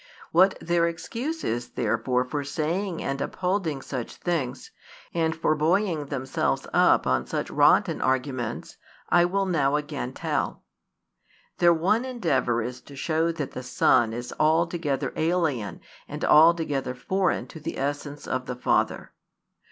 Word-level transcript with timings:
What 0.31 0.57
their 0.59 0.87
excuse 0.87 1.43
is 1.43 1.69
therefore 1.73 2.25
for 2.25 2.43
saying 2.43 3.03
and 3.03 3.19
|284 3.19 3.21
upholding 3.23 3.81
such 3.83 4.15
things, 4.15 4.71
and 5.13 5.35
for 5.35 5.55
buoying 5.55 6.07
themselves 6.07 6.65
up 6.73 7.05
on 7.05 7.27
such 7.27 7.51
rotten 7.51 8.01
arguments, 8.01 8.77
I 9.09 9.25
will 9.25 9.45
now 9.45 9.75
again 9.75 10.13
tell. 10.13 10.63
Their 11.59 11.71
one 11.75 12.03
endeavour 12.03 12.63
is 12.63 12.81
to 12.81 12.95
show 12.95 13.31
that 13.33 13.51
the 13.51 13.61
Son 13.61 14.11
is 14.11 14.33
altogether 14.39 15.13
alien 15.15 15.81
and 16.07 16.25
altogether 16.25 16.95
foreign 16.95 17.45
to 17.49 17.59
the 17.59 17.77
essence 17.77 18.25
of 18.27 18.47
the 18.47 18.55
Father. 18.55 19.11